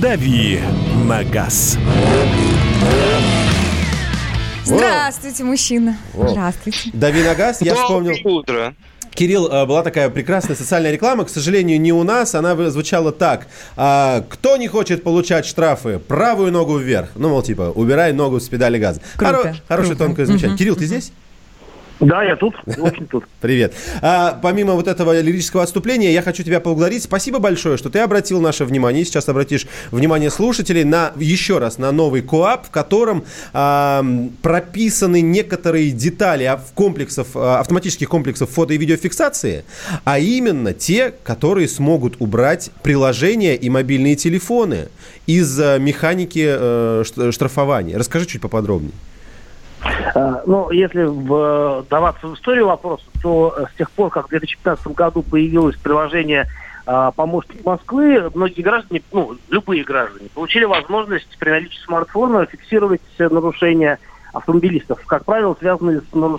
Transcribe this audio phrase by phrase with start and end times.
[0.00, 0.60] «Дави
[1.04, 1.78] на газ».
[4.64, 5.96] Здравствуйте, мужчина.
[6.14, 6.28] О.
[6.28, 6.90] Здравствуйте.
[6.92, 8.14] Дави на газ, я вспомнил.
[8.24, 8.74] Утро.
[9.10, 13.46] Кирилл, э, была такая прекрасная социальная реклама, к сожалению, не у нас, она звучала так.
[13.76, 17.10] А, кто не хочет получать штрафы, правую ногу вверх.
[17.14, 19.00] Ну, мол, типа, убирай ногу с педали газа.
[19.16, 20.06] Круто, хорошее круто.
[20.06, 20.56] тонкое замечание.
[20.56, 21.12] Кирилл, ты здесь?
[22.00, 23.24] Да, я тут, очень тут.
[23.40, 23.74] Привет.
[24.02, 27.04] А, помимо вот этого лирического отступления, я хочу тебя поблагодарить.
[27.04, 31.92] Спасибо большое, что ты обратил наше внимание, сейчас обратишь внимание слушателей на еще раз на
[31.92, 34.04] новый КОАП, в котором а,
[34.42, 39.64] прописаны некоторые детали ав- комплексов, а, автоматических комплексов фото и видеофиксации,
[40.04, 44.88] а именно те, которые смогут убрать приложения и мобильные телефоны
[45.26, 47.96] из а, механики э, штрафования.
[47.98, 48.92] Расскажи чуть поподробнее.
[50.14, 55.22] Э, Ну, если вдаваться в историю вопроса, то с тех пор, как в 2015 году
[55.22, 56.46] появилось приложение
[56.86, 63.98] э, «Помощник Москвы», многие граждане, ну, любые граждане, получили возможность при наличии смартфона фиксировать нарушения
[64.32, 66.38] автомобилистов, как правило, связанные с, ну,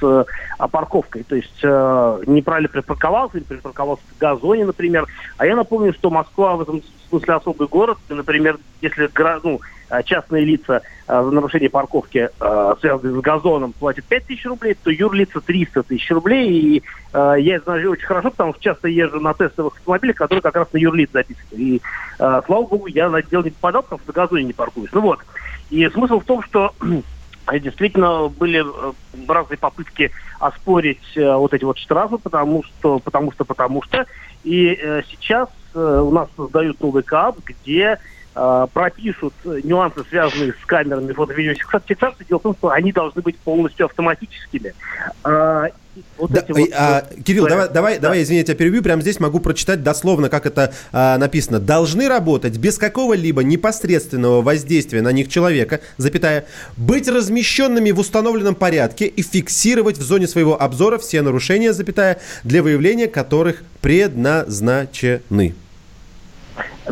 [0.00, 1.22] с э, парковкой.
[1.22, 5.06] То есть э, неправильно припарковался или припарковался в газоне, например.
[5.38, 7.98] А я напомню, что Москва в этом смысле особый город.
[8.08, 9.08] Например, если
[9.42, 9.60] ну,
[10.04, 14.90] частные лица э, за нарушение парковки, э, связанные с газоном, платят 5 тысяч рублей, то
[14.90, 16.50] юрлица 300 тысяч рублей.
[16.50, 16.82] И
[17.12, 20.72] я это знаю очень хорошо, потому что часто езжу на тестовых автомобилях, которые как раз
[20.72, 21.46] на юрлиц записаны.
[21.52, 21.80] И,
[22.16, 24.90] слава богу, я на дело не попадал, потому что на газоне не паркуюсь.
[24.92, 25.20] Ну вот.
[25.70, 26.72] И смысл в том, что
[27.52, 28.92] действительно были э,
[29.28, 34.06] разные попытки оспорить э, вот эти вот штрафы, потому что, потому что, потому что.
[34.44, 37.98] И э, сейчас у нас создают новый КАП, где
[38.34, 41.96] э, пропишут э, нюансы, связанные с камерами фото-видеофиксации.
[42.28, 44.74] Дело в том, что они должны быть полностью автоматическими.
[45.96, 47.72] И вот Да, вот, а, э, Кирилл, давай, да.
[47.72, 48.82] давай, давай, извини, я тебя перебью.
[48.82, 51.60] Прямо здесь могу прочитать дословно, как это а, написано.
[51.60, 59.06] Должны работать без какого-либо непосредственного воздействия на них человека, запятая, быть размещенными в установленном порядке
[59.06, 65.54] и фиксировать в зоне своего обзора все нарушения, запятая, для выявления которых предназначены.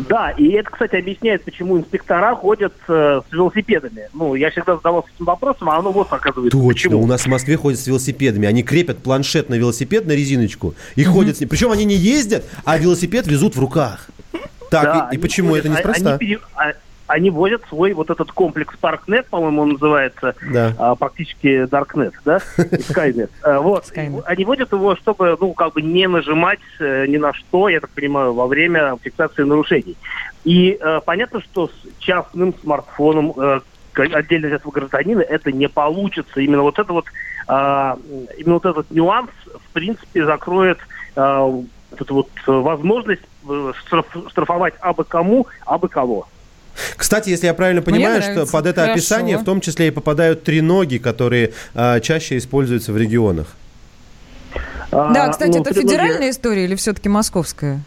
[0.09, 4.09] Да, и это, кстати, объясняет, почему инспектора ходят э, с велосипедами.
[4.13, 6.57] Ну, я всегда задавался этим вопросом, а оно вот оказывается.
[6.57, 7.01] Точно, почему.
[7.03, 8.47] у нас в Москве ходят с велосипедами.
[8.47, 11.49] Они крепят планшет на велосипед, на резиночку, и ходят с ним.
[11.49, 14.07] Причем они не ездят, а велосипед везут в руках.
[14.71, 16.09] Так, Да, и- и, почему ходят, это а- неспроста?
[16.09, 16.73] Они, пере- а-
[17.07, 20.73] они возят свой вот этот комплекс Паркнет, по-моему, он называется, Да.
[20.77, 22.39] а, практически Даркнет, да,
[22.89, 23.31] Скайнет.
[23.43, 23.85] Вот.
[23.85, 24.23] Skynet.
[24.25, 27.89] Они возят его, чтобы, ну, как бы не нажимать э, ни на что, я так
[27.91, 29.95] понимаю, во время фиксации нарушений.
[30.43, 33.59] И э, понятно, что с частным смартфоном э,
[33.95, 36.39] отдельно взятого гражданина это не получится.
[36.39, 37.05] Именно вот это вот,
[37.47, 37.97] а,
[38.37, 40.79] именно вот этот нюанс, в принципе, закроет
[41.15, 46.27] а, вот эту вот э, возможность э, штраф- штрафовать абы кому, абы кого.
[46.97, 48.93] Кстати, если я правильно понимаю, что под это Хорошо.
[48.93, 53.47] описание в том числе и попадают треноги, которые а, чаще используются в регионах.
[54.91, 57.81] Да, А, кстати, ну, это трилогия- федеральная история или все-таки московская?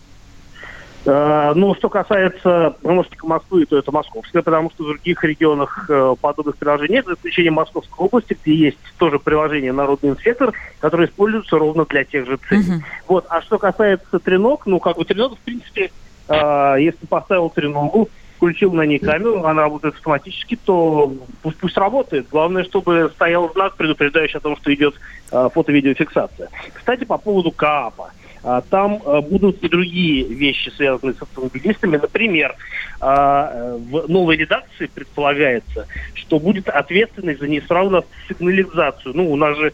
[1.04, 6.16] Э, Ну, что касается помощника Москвы, то это московская, потому что в других регионах э,
[6.20, 11.56] подобных приложений нет, за исключением Московской области, где есть тоже приложение «Народный инспектор», которое используется
[11.58, 12.62] ровно для тех же целей.
[12.68, 12.84] Мгм.
[13.06, 13.26] Вот.
[13.28, 15.92] А что касается треног, ну, как бы треног, в принципе,
[16.26, 22.28] э, если поставил треногу, включил на ней камеру, она работает автоматически, то пусть, пусть работает.
[22.30, 24.94] Главное, чтобы стоял знак, предупреждающий о том, что идет
[25.32, 26.48] э, фото-видеофиксация.
[26.75, 28.12] Кстати, по поводу КААПа.
[28.42, 31.96] А, Там э, будут и другие вещи, связанные с автомобилистами.
[31.96, 32.54] Например,
[33.00, 39.16] а, в новой редакции предполагается, что будет ответственность за неисправную сигнализацию.
[39.16, 39.72] Ну, у нас же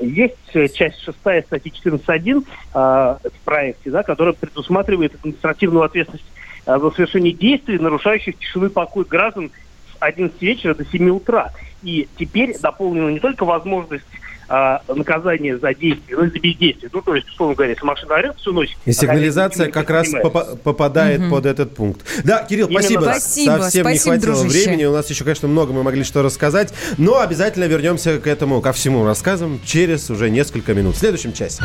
[0.00, 6.24] есть часть 6 статьи 14.1 э, в проекте, да, которая предусматривает административную ответственность
[6.66, 9.50] э, за совершение действий, нарушающих тишину и покой граждан
[9.92, 11.52] с 11 вечера до 7 утра.
[11.82, 14.04] И теперь дополнена не только возможность
[14.46, 16.90] а, наказания за действие, но и за бездействие.
[16.92, 18.76] Ну, то есть, условно говоря, если машина орет всю ночь...
[18.84, 20.30] И сигнализация как раз снимается.
[20.30, 21.30] попа- попадает Мгм.
[21.30, 22.02] под этот пункт.
[22.24, 23.04] Да, Кирилл, Именно спасибо.
[23.04, 23.16] так.
[23.20, 24.64] Спасибо, Совсем не спасибо, хватило дружище.
[24.68, 24.84] времени.
[24.84, 26.74] У нас еще, конечно, много мы могли что рассказать.
[26.98, 30.96] Но обязательно вернемся к этому, ко всему рассказам через уже несколько минут.
[30.96, 31.62] В следующем части.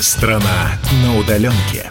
[0.00, 0.72] Страна
[1.04, 1.90] на удаленке.